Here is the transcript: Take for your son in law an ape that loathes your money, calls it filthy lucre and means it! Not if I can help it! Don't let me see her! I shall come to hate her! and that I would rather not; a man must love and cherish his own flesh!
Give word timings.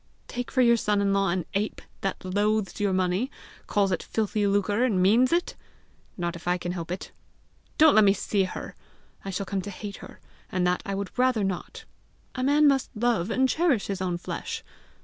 Take 0.27 0.49
for 0.49 0.61
your 0.61 0.77
son 0.77 0.99
in 0.99 1.13
law 1.13 1.29
an 1.29 1.45
ape 1.53 1.79
that 2.01 2.25
loathes 2.25 2.79
your 2.79 2.91
money, 2.91 3.29
calls 3.67 3.91
it 3.91 4.01
filthy 4.01 4.47
lucre 4.47 4.83
and 4.83 4.99
means 4.99 5.31
it! 5.31 5.55
Not 6.17 6.35
if 6.35 6.47
I 6.47 6.57
can 6.57 6.71
help 6.71 6.89
it! 6.89 7.11
Don't 7.77 7.93
let 7.93 8.03
me 8.03 8.13
see 8.13 8.45
her! 8.45 8.75
I 9.23 9.29
shall 9.29 9.45
come 9.45 9.61
to 9.61 9.69
hate 9.69 9.97
her! 9.97 10.19
and 10.51 10.65
that 10.65 10.81
I 10.87 10.95
would 10.95 11.15
rather 11.19 11.43
not; 11.43 11.85
a 12.33 12.41
man 12.43 12.67
must 12.67 12.89
love 12.95 13.29
and 13.29 13.47
cherish 13.47 13.85
his 13.85 14.01
own 14.01 14.17
flesh! 14.17 14.63